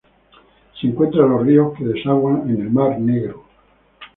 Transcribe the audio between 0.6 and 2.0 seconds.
Se encuentra en los ríos que